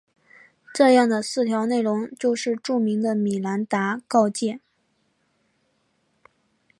[0.73, 4.59] 这样的四条内容就是著名的米兰达告诫。